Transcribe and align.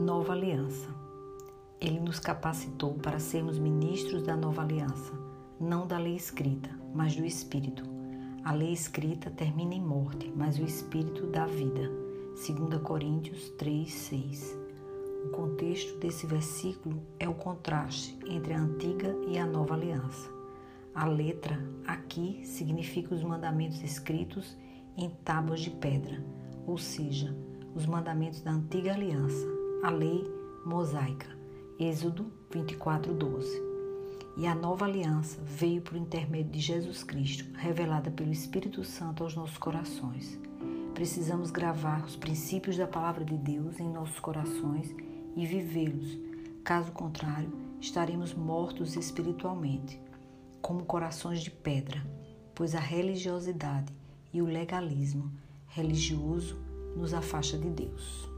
Nova 0.00 0.32
aliança. 0.32 0.88
Ele 1.78 2.00
nos 2.00 2.18
capacitou 2.18 2.94
para 2.94 3.18
sermos 3.18 3.58
ministros 3.58 4.22
da 4.22 4.34
nova 4.34 4.62
aliança, 4.62 5.12
não 5.60 5.86
da 5.86 5.98
lei 5.98 6.16
escrita, 6.16 6.70
mas 6.94 7.14
do 7.14 7.22
Espírito. 7.22 7.84
A 8.42 8.50
lei 8.50 8.72
escrita 8.72 9.30
termina 9.30 9.74
em 9.74 9.80
morte, 9.80 10.32
mas 10.34 10.58
o 10.58 10.64
Espírito 10.64 11.26
dá 11.26 11.44
vida. 11.44 11.92
2 12.34 12.80
Coríntios 12.82 13.50
3, 13.58 13.92
6. 13.92 14.58
O 15.26 15.28
contexto 15.32 15.98
desse 15.98 16.26
versículo 16.26 17.02
é 17.18 17.28
o 17.28 17.34
contraste 17.34 18.18
entre 18.26 18.54
a 18.54 18.58
antiga 18.58 19.14
e 19.28 19.36
a 19.38 19.44
nova 19.44 19.74
aliança. 19.74 20.30
A 20.94 21.04
letra 21.04 21.62
aqui 21.86 22.40
significa 22.46 23.14
os 23.14 23.22
mandamentos 23.22 23.82
escritos 23.82 24.56
em 24.96 25.10
tábuas 25.10 25.60
de 25.60 25.70
pedra, 25.70 26.24
ou 26.66 26.78
seja, 26.78 27.36
os 27.74 27.84
mandamentos 27.84 28.40
da 28.40 28.50
antiga 28.50 28.94
aliança, 28.94 29.59
a 29.82 29.88
lei 29.88 30.30
mosaica, 30.64 31.26
Êxodo 31.78 32.30
24, 32.50 33.14
12. 33.14 33.62
E 34.36 34.46
a 34.46 34.54
nova 34.54 34.84
aliança 34.84 35.40
veio 35.42 35.80
por 35.80 35.96
intermédio 35.96 36.52
de 36.52 36.60
Jesus 36.60 37.02
Cristo, 37.02 37.46
revelada 37.56 38.10
pelo 38.10 38.30
Espírito 38.30 38.84
Santo 38.84 39.24
aos 39.24 39.34
nossos 39.34 39.56
corações. 39.56 40.38
Precisamos 40.92 41.50
gravar 41.50 42.04
os 42.04 42.14
princípios 42.14 42.76
da 42.76 42.86
palavra 42.86 43.24
de 43.24 43.38
Deus 43.38 43.80
em 43.80 43.90
nossos 43.90 44.20
corações 44.20 44.94
e 45.34 45.46
vivê-los. 45.46 46.18
Caso 46.62 46.92
contrário, 46.92 47.50
estaremos 47.80 48.34
mortos 48.34 48.96
espiritualmente, 48.96 49.98
como 50.60 50.84
corações 50.84 51.40
de 51.40 51.50
pedra, 51.50 52.06
pois 52.54 52.74
a 52.74 52.80
religiosidade 52.80 53.90
e 54.30 54.42
o 54.42 54.46
legalismo 54.46 55.32
religioso 55.68 56.58
nos 56.94 57.14
afasta 57.14 57.56
de 57.56 57.70
Deus. 57.70 58.29